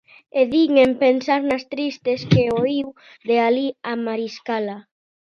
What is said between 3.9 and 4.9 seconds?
a Mariscala.